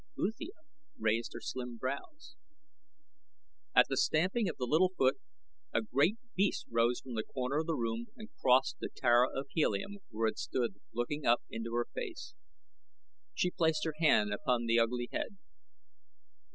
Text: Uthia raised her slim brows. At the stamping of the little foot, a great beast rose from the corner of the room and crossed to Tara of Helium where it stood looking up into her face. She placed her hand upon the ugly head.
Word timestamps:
Uthia 0.17 0.63
raised 0.97 1.33
her 1.33 1.39
slim 1.39 1.77
brows. 1.77 2.35
At 3.75 3.85
the 3.87 3.95
stamping 3.97 4.49
of 4.49 4.57
the 4.57 4.65
little 4.65 4.89
foot, 4.97 5.19
a 5.71 5.83
great 5.83 6.17
beast 6.33 6.65
rose 6.71 6.99
from 6.99 7.13
the 7.13 7.21
corner 7.23 7.59
of 7.59 7.67
the 7.67 7.75
room 7.75 8.07
and 8.15 8.29
crossed 8.41 8.79
to 8.79 8.89
Tara 8.89 9.27
of 9.31 9.49
Helium 9.51 9.99
where 10.09 10.25
it 10.25 10.39
stood 10.39 10.79
looking 10.91 11.27
up 11.27 11.43
into 11.51 11.75
her 11.75 11.85
face. 11.85 12.33
She 13.35 13.51
placed 13.51 13.83
her 13.85 13.93
hand 13.99 14.33
upon 14.33 14.65
the 14.65 14.79
ugly 14.79 15.07
head. 15.11 15.37